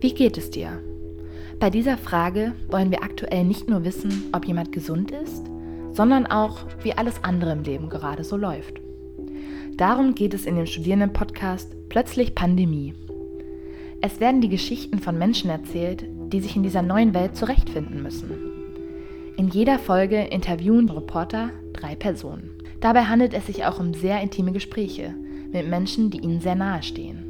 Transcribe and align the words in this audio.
Wie 0.00 0.12
geht 0.12 0.36
es 0.36 0.50
dir? 0.50 0.82
Bei 1.58 1.70
dieser 1.70 1.96
Frage 1.96 2.52
wollen 2.68 2.90
wir 2.90 3.02
aktuell 3.02 3.44
nicht 3.44 3.68
nur 3.68 3.82
wissen, 3.84 4.24
ob 4.32 4.44
jemand 4.44 4.70
gesund 4.70 5.10
ist, 5.10 5.42
sondern 5.92 6.26
auch, 6.26 6.58
wie 6.82 6.92
alles 6.92 7.24
andere 7.24 7.52
im 7.52 7.62
Leben 7.62 7.88
gerade 7.88 8.22
so 8.22 8.36
läuft. 8.36 8.80
Darum 9.78 10.14
geht 10.14 10.34
es 10.34 10.44
in 10.44 10.56
dem 10.56 10.66
Studierenden-Podcast 10.66 11.74
Plötzlich 11.88 12.34
Pandemie. 12.34 12.92
Es 14.02 14.20
werden 14.20 14.42
die 14.42 14.50
Geschichten 14.50 14.98
von 14.98 15.16
Menschen 15.16 15.48
erzählt, 15.48 16.04
die 16.30 16.40
sich 16.40 16.56
in 16.56 16.62
dieser 16.62 16.82
neuen 16.82 17.14
Welt 17.14 17.34
zurechtfinden 17.34 18.02
müssen. 18.02 18.30
In 19.38 19.48
jeder 19.48 19.78
Folge 19.78 20.24
interviewen 20.24 20.90
Reporter 20.90 21.50
drei 21.72 21.94
Personen. 21.94 22.50
Dabei 22.80 23.04
handelt 23.04 23.32
es 23.32 23.46
sich 23.46 23.64
auch 23.64 23.80
um 23.80 23.94
sehr 23.94 24.20
intime 24.20 24.52
Gespräche 24.52 25.14
mit 25.52 25.68
Menschen, 25.70 26.10
die 26.10 26.18
ihnen 26.18 26.40
sehr 26.40 26.54
nahe 26.54 26.82
stehen. 26.82 27.25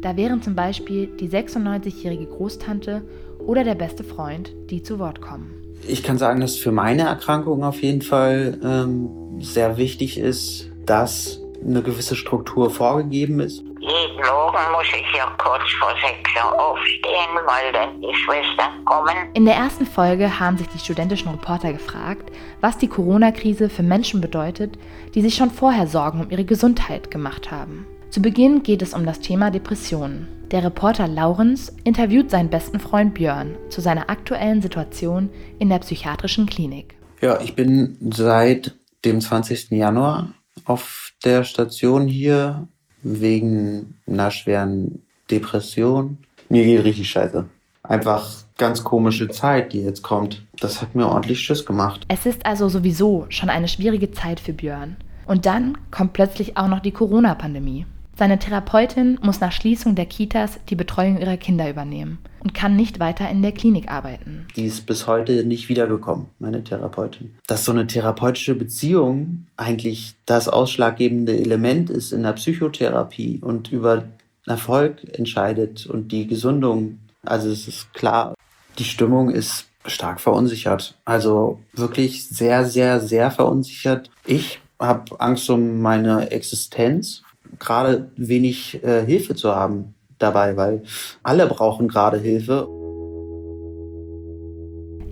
Da 0.00 0.16
wären 0.16 0.40
zum 0.40 0.54
Beispiel 0.54 1.08
die 1.08 1.28
96-jährige 1.28 2.26
Großtante 2.26 3.02
oder 3.38 3.64
der 3.64 3.74
beste 3.74 4.02
Freund, 4.02 4.54
die 4.70 4.82
zu 4.82 4.98
Wort 4.98 5.20
kommen. 5.20 5.54
Ich 5.86 6.02
kann 6.02 6.16
sagen, 6.16 6.40
dass 6.40 6.56
für 6.56 6.72
meine 6.72 7.02
Erkrankung 7.02 7.64
auf 7.64 7.82
jeden 7.82 8.00
Fall 8.02 8.58
ähm, 8.62 9.38
sehr 9.40 9.76
wichtig 9.76 10.18
ist, 10.18 10.70
dass 10.86 11.40
eine 11.62 11.82
gewisse 11.82 12.16
Struktur 12.16 12.70
vorgegeben 12.70 13.40
ist. 13.40 13.58
Jeden 13.80 14.16
Morgen 14.16 14.58
muss 14.72 14.86
ich 14.86 15.16
ja 15.16 15.26
kurz 15.36 15.68
vor 15.78 15.90
sechs 16.02 16.30
Uhr 16.34 16.60
aufstehen, 16.60 17.36
weil 17.46 17.72
dann 17.72 18.00
die 18.00 18.14
Schwestern 18.14 18.84
kommen. 18.86 19.16
In 19.34 19.44
der 19.44 19.54
ersten 19.54 19.84
Folge 19.84 20.40
haben 20.40 20.56
sich 20.56 20.68
die 20.68 20.78
studentischen 20.78 21.30
Reporter 21.30 21.72
gefragt, 21.72 22.30
was 22.60 22.78
die 22.78 22.88
Corona-Krise 22.88 23.68
für 23.68 23.82
Menschen 23.82 24.22
bedeutet, 24.22 24.78
die 25.14 25.20
sich 25.20 25.34
schon 25.34 25.50
vorher 25.50 25.86
Sorgen 25.86 26.20
um 26.20 26.30
ihre 26.30 26.44
Gesundheit 26.44 27.10
gemacht 27.10 27.50
haben. 27.50 27.86
Zu 28.10 28.20
Beginn 28.20 28.64
geht 28.64 28.82
es 28.82 28.92
um 28.92 29.06
das 29.06 29.20
Thema 29.20 29.52
Depressionen. 29.52 30.26
Der 30.50 30.64
Reporter 30.64 31.06
Laurens 31.06 31.72
interviewt 31.84 32.28
seinen 32.28 32.50
besten 32.50 32.80
Freund 32.80 33.14
Björn 33.14 33.54
zu 33.68 33.80
seiner 33.80 34.10
aktuellen 34.10 34.62
Situation 34.62 35.30
in 35.60 35.68
der 35.68 35.78
psychiatrischen 35.78 36.46
Klinik. 36.46 36.96
Ja, 37.20 37.40
ich 37.40 37.54
bin 37.54 37.96
seit 38.12 38.74
dem 39.04 39.20
20. 39.20 39.70
Januar 39.70 40.34
auf 40.64 41.12
der 41.24 41.44
Station 41.44 42.08
hier 42.08 42.66
wegen 43.04 43.94
einer 44.08 44.32
schweren 44.32 45.02
Depression. 45.30 46.18
Mir 46.48 46.64
geht 46.64 46.82
richtig 46.82 47.08
scheiße. 47.10 47.44
Einfach 47.84 48.42
ganz 48.58 48.82
komische 48.82 49.28
Zeit, 49.28 49.72
die 49.72 49.82
jetzt 49.82 50.02
kommt. 50.02 50.44
Das 50.58 50.82
hat 50.82 50.96
mir 50.96 51.06
ordentlich 51.06 51.38
Schiss 51.38 51.64
gemacht. 51.64 52.06
Es 52.08 52.26
ist 52.26 52.44
also 52.44 52.68
sowieso 52.68 53.26
schon 53.28 53.50
eine 53.50 53.68
schwierige 53.68 54.10
Zeit 54.10 54.40
für 54.40 54.52
Björn. 54.52 54.96
Und 55.26 55.46
dann 55.46 55.78
kommt 55.92 56.12
plötzlich 56.12 56.56
auch 56.56 56.66
noch 56.66 56.80
die 56.80 56.90
Corona-Pandemie. 56.90 57.86
Seine 58.20 58.38
Therapeutin 58.38 59.18
muss 59.22 59.40
nach 59.40 59.50
Schließung 59.50 59.94
der 59.94 60.04
Kitas 60.04 60.60
die 60.68 60.74
Betreuung 60.76 61.18
ihrer 61.18 61.38
Kinder 61.38 61.70
übernehmen 61.70 62.18
und 62.40 62.52
kann 62.52 62.76
nicht 62.76 63.00
weiter 63.00 63.30
in 63.30 63.40
der 63.40 63.52
Klinik 63.52 63.90
arbeiten. 63.90 64.46
Die 64.56 64.66
ist 64.66 64.84
bis 64.84 65.06
heute 65.06 65.42
nicht 65.42 65.70
wiedergekommen, 65.70 66.26
meine 66.38 66.62
Therapeutin. 66.62 67.34
Dass 67.46 67.64
so 67.64 67.72
eine 67.72 67.86
therapeutische 67.86 68.54
Beziehung 68.54 69.46
eigentlich 69.56 70.16
das 70.26 70.50
ausschlaggebende 70.50 71.34
Element 71.34 71.88
ist 71.88 72.12
in 72.12 72.22
der 72.22 72.34
Psychotherapie 72.34 73.40
und 73.42 73.72
über 73.72 74.04
Erfolg 74.44 75.18
entscheidet 75.18 75.86
und 75.86 76.12
die 76.12 76.26
Gesundung. 76.26 76.98
Also 77.24 77.48
es 77.48 77.68
ist 77.68 77.94
klar, 77.94 78.34
die 78.78 78.84
Stimmung 78.84 79.30
ist 79.30 79.64
stark 79.86 80.20
verunsichert. 80.20 80.94
Also 81.06 81.58
wirklich 81.72 82.28
sehr, 82.28 82.66
sehr, 82.66 83.00
sehr 83.00 83.30
verunsichert. 83.30 84.10
Ich 84.26 84.60
habe 84.78 85.18
Angst 85.18 85.48
um 85.48 85.80
meine 85.80 86.30
Existenz 86.30 87.22
gerade 87.58 88.10
wenig 88.16 88.82
äh, 88.84 89.04
Hilfe 89.04 89.34
zu 89.34 89.54
haben 89.54 89.94
dabei, 90.18 90.56
weil 90.56 90.82
alle 91.22 91.46
brauchen 91.46 91.88
gerade 91.88 92.18
Hilfe. 92.18 92.68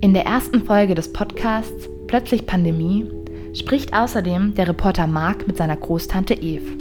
In 0.00 0.14
der 0.14 0.26
ersten 0.26 0.64
Folge 0.64 0.94
des 0.94 1.12
Podcasts 1.12 1.88
Plötzlich 2.08 2.46
Pandemie 2.46 3.06
spricht 3.52 3.92
außerdem 3.92 4.54
der 4.54 4.66
Reporter 4.66 5.06
Marc 5.06 5.46
mit 5.46 5.58
seiner 5.58 5.76
Großtante 5.76 6.34
Eve. 6.34 6.72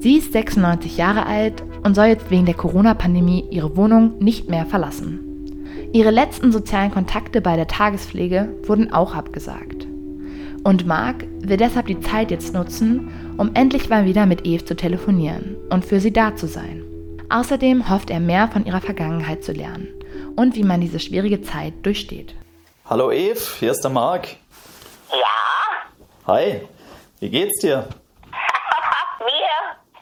Sie 0.00 0.18
ist 0.18 0.32
96 0.32 0.96
Jahre 0.96 1.26
alt 1.26 1.64
und 1.82 1.96
soll 1.96 2.06
jetzt 2.06 2.30
wegen 2.30 2.46
der 2.46 2.54
Corona-Pandemie 2.54 3.44
ihre 3.50 3.76
Wohnung 3.76 4.18
nicht 4.20 4.48
mehr 4.48 4.66
verlassen. 4.66 5.18
Ihre 5.92 6.12
letzten 6.12 6.52
sozialen 6.52 6.92
Kontakte 6.92 7.40
bei 7.40 7.56
der 7.56 7.66
Tagespflege 7.66 8.48
wurden 8.62 8.92
auch 8.92 9.14
abgesagt. 9.14 9.77
Und 10.64 10.86
Marc 10.86 11.22
will 11.40 11.56
deshalb 11.56 11.86
die 11.86 12.00
Zeit 12.00 12.30
jetzt 12.30 12.52
nutzen, 12.52 13.34
um 13.38 13.54
endlich 13.54 13.88
mal 13.88 14.04
wieder 14.04 14.26
mit 14.26 14.46
Eve 14.46 14.64
zu 14.64 14.76
telefonieren 14.76 15.56
und 15.70 15.84
für 15.84 16.00
sie 16.00 16.12
da 16.12 16.34
zu 16.36 16.46
sein. 16.46 16.84
Außerdem 17.30 17.88
hofft 17.90 18.10
er 18.10 18.20
mehr 18.20 18.48
von 18.48 18.64
ihrer 18.64 18.80
Vergangenheit 18.80 19.44
zu 19.44 19.52
lernen 19.52 19.88
und 20.36 20.56
wie 20.56 20.64
man 20.64 20.80
diese 20.80 21.00
schwierige 21.00 21.42
Zeit 21.42 21.74
durchsteht. 21.82 22.34
Hallo 22.86 23.12
Eve, 23.12 23.40
hier 23.58 23.70
ist 23.70 23.82
der 23.82 23.90
Marc. 23.90 24.28
Ja? 25.10 26.26
Hi, 26.26 26.62
wie 27.20 27.28
geht's 27.28 27.60
dir? 27.60 27.88
mir? 29.20 29.50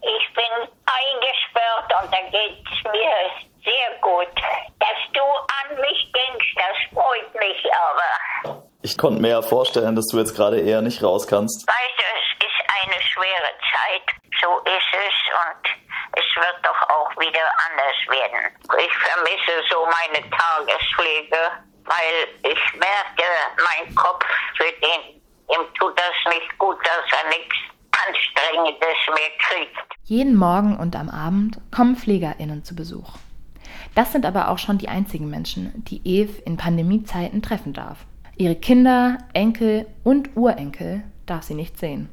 Ich 0.02 0.34
bin 0.34 0.68
eingesperrt 0.86 2.02
und 2.02 2.12
da 2.12 2.18
geht's 2.30 2.82
mir 2.84 3.46
sehr 3.64 3.98
gut. 4.00 4.34
Dass 4.78 5.00
du 5.12 5.22
an 5.22 5.80
mich 5.80 6.12
denkst, 6.12 6.54
das 6.54 6.94
freut 6.94 7.34
mich 7.34 7.64
aber. 7.74 8.62
Ich 8.86 8.96
konnte 8.96 9.20
mir 9.20 9.30
ja 9.30 9.42
vorstellen, 9.42 9.96
dass 9.96 10.06
du 10.06 10.16
jetzt 10.16 10.36
gerade 10.36 10.60
eher 10.60 10.80
nicht 10.80 11.02
raus 11.02 11.26
kannst. 11.26 11.66
Weißt 11.66 11.98
du, 11.98 12.04
es 12.06 12.46
ist 12.46 12.60
eine 12.70 13.02
schwere 13.02 13.50
Zeit. 13.74 14.06
So 14.40 14.58
ist 14.62 14.92
es 14.94 15.16
und 15.42 16.22
es 16.22 16.36
wird 16.36 16.58
doch 16.62 16.88
auch 16.90 17.10
wieder 17.18 17.42
anders 17.66 17.98
werden. 18.06 18.54
Ich 18.78 18.94
vermisse 18.94 19.66
so 19.68 19.78
meine 19.86 20.22
Tagespflege, 20.30 21.36
weil 21.82 22.28
ich 22.44 22.62
merke, 22.74 23.26
mein 23.58 23.92
Kopf 23.96 24.24
für 24.56 24.70
den, 24.80 25.20
ihm 25.50 25.66
tut 25.80 25.98
das 25.98 26.32
nicht 26.32 26.56
gut, 26.56 26.78
dass 26.86 27.20
er 27.20 27.28
nichts 27.30 27.56
Anstrengendes 28.06 28.98
mehr 29.08 29.32
kriegt. 29.48 29.96
Jeden 30.04 30.36
Morgen 30.36 30.76
und 30.76 30.94
am 30.94 31.10
Abend 31.10 31.58
kommen 31.74 31.96
PflegerInnen 31.96 32.62
zu 32.62 32.76
Besuch. 32.76 33.14
Das 33.96 34.12
sind 34.12 34.24
aber 34.24 34.48
auch 34.48 34.58
schon 34.58 34.78
die 34.78 34.88
einzigen 34.88 35.28
Menschen, 35.28 35.72
die 35.86 36.06
Eve 36.06 36.40
in 36.42 36.56
Pandemiezeiten 36.56 37.42
treffen 37.42 37.72
darf. 37.72 37.98
Ihre 38.38 38.54
Kinder, 38.54 39.16
Enkel 39.32 39.86
und 40.04 40.36
Urenkel 40.36 41.02
darf 41.24 41.44
sie 41.44 41.54
nicht 41.54 41.78
sehen. 41.78 42.10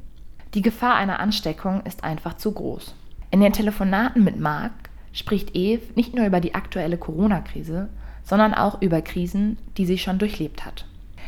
Die 0.53 0.61
Gefahr 0.61 0.95
einer 0.95 1.19
Ansteckung 1.19 1.81
ist 1.85 2.05
einfach 2.05 2.35
zu 2.35 2.53
groß. 2.53 2.95
In 3.29 3.41
den 3.41 3.51
Telefonaten 3.51 4.23
mit 4.23 4.39
Marc 4.39 4.71
spricht 5.11 5.53
Eve 5.53 5.81
nicht 5.95 6.15
nur 6.15 6.25
über 6.25 6.39
die 6.39 6.55
aktuelle 6.55 6.97
Corona-Krise, 6.97 7.89
sondern 8.23 8.53
auch 8.53 8.81
über 8.81 9.01
Krisen, 9.01 9.57
die 9.75 9.85
sie 9.85 9.97
schon 9.97 10.17
durchlebt 10.17 10.63
hat. 10.63 10.85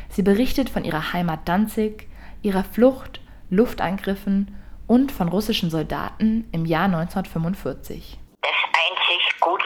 Sie 0.08 0.24
berichtet 0.24 0.70
von 0.70 0.86
ihrer 0.86 1.12
Heimat 1.12 1.42
Danzig, 1.44 2.08
ihrer 2.42 2.64
Flucht, 2.64 3.20
Luftangriffen 3.50 4.56
und 4.88 5.12
von 5.12 5.28
russischen 5.28 5.70
Soldaten 5.70 6.48
im 6.54 6.66
Jahr 6.66 6.86
1945. 6.86 8.18
Das 8.42 8.52
einzig 8.72 9.40
Gute, 9.42 9.64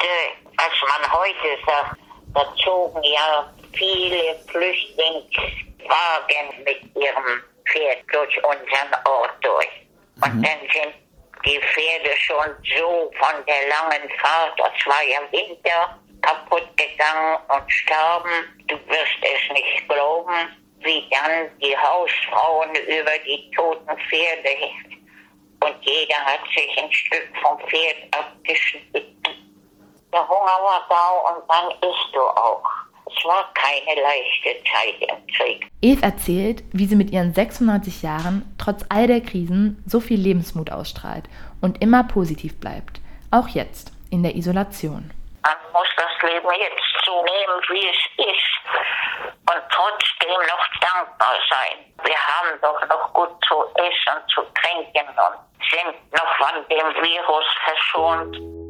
was 0.58 0.74
man 0.90 1.14
heute 1.14 1.66
sagt, 1.68 2.00
da 2.34 2.42
zogen 2.56 3.04
ja 3.04 3.59
viele 3.74 4.36
Flüchtlingswagen 4.48 6.64
mit 6.66 6.82
ihrem 6.96 7.44
Pferd 7.68 8.00
durch 8.12 8.44
unseren 8.44 8.94
Ort 9.06 9.36
durch. 9.42 9.70
Und 10.24 10.36
mhm. 10.36 10.44
dann 10.44 10.60
sind 10.74 10.94
die 11.46 11.60
Pferde 11.60 12.18
schon 12.18 12.54
so 12.78 13.12
von 13.18 13.46
der 13.46 13.70
langen 13.70 14.10
Fahrt, 14.20 14.60
das 14.60 14.86
war 14.86 15.02
ja 15.04 15.22
Winter, 15.32 15.98
kaputt 16.22 16.68
gegangen 16.76 17.38
und 17.48 17.72
starben. 17.72 18.44
Du 18.68 18.76
wirst 18.88 19.22
es 19.22 19.50
nicht 19.54 19.88
glauben, 19.88 20.50
wie 20.80 21.10
dann 21.10 21.50
die 21.60 21.78
Hausfrauen 21.78 22.76
über 22.76 23.18
die 23.26 23.50
toten 23.56 23.98
Pferde 24.10 24.58
und 25.62 25.76
jeder 25.82 26.18
hat 26.26 26.40
sich 26.56 26.78
ein 26.78 26.92
Stück 26.92 27.28
vom 27.42 27.60
Pferd 27.68 27.98
abgeschnitten. 28.12 29.18
Der 30.12 30.28
Hunger 30.28 30.60
war 30.64 30.86
da 30.90 31.10
und 31.32 31.50
dann 31.50 31.72
isst 31.72 32.14
du 32.14 32.22
auch. 32.22 32.64
Es 33.18 33.26
war 33.26 33.52
keine 33.54 34.02
leichte 34.02 34.64
Zeit 34.64 35.02
im 35.02 35.28
Krieg. 35.36 35.68
Eve 35.82 36.04
erzählt, 36.04 36.64
wie 36.72 36.86
sie 36.86 36.96
mit 36.96 37.12
ihren 37.12 37.34
96 37.34 38.04
Jahren 38.04 38.56
trotz 38.58 38.86
all 38.90 39.08
der 39.08 39.22
Krisen 39.22 39.84
so 39.86 40.00
viel 40.00 40.20
Lebensmut 40.20 40.72
ausstrahlt 40.72 41.26
und 41.62 41.82
immer 41.82 42.04
positiv 42.04 42.60
bleibt. 42.60 43.02
Auch 43.32 43.48
jetzt, 43.48 43.92
in 44.12 44.24
der 44.24 44.36
Isolation. 44.36 45.12
Man 45.44 45.58
muss 45.74 45.88
das 45.96 46.30
Leben 46.30 46.50
jetzt 46.60 47.06
so 47.06 47.24
nehmen, 47.24 47.62
wie 47.70 47.88
es 47.88 48.28
ist 48.28 48.60
und 49.50 49.64
trotzdem 49.72 50.38
noch 50.48 50.66
dankbar 50.80 51.36
sein. 51.50 51.86
Wir 52.04 52.18
haben 52.18 52.60
doch 52.62 52.88
noch 52.88 53.14
gut 53.14 53.36
zu 53.48 53.64
essen, 53.76 54.22
zu 54.34 54.42
trinken 54.54 55.08
und 55.10 55.38
sind 55.72 56.14
noch 56.14 56.36
von 56.38 56.64
dem 56.70 57.04
Virus 57.04 57.46
verschont. 57.64 58.69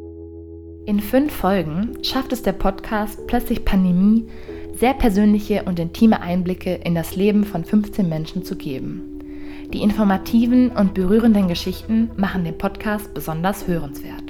In 0.85 0.99
fünf 0.99 1.33
Folgen 1.33 1.97
schafft 2.03 2.31
es 2.31 2.41
der 2.41 2.53
Podcast 2.53 3.27
Plötzlich 3.27 3.65
Pandemie, 3.65 4.27
sehr 4.73 4.93
persönliche 4.93 5.63
und 5.63 5.79
intime 5.79 6.21
Einblicke 6.21 6.75
in 6.75 6.95
das 6.95 7.15
Leben 7.15 7.43
von 7.43 7.63
15 7.63 8.07
Menschen 8.07 8.43
zu 8.43 8.55
geben. 8.55 9.19
Die 9.73 9.81
informativen 9.81 10.71
und 10.71 10.93
berührenden 10.93 11.47
Geschichten 11.47 12.09
machen 12.15 12.43
den 12.43 12.57
Podcast 12.57 13.13
besonders 13.13 13.67
hörenswert. 13.67 14.28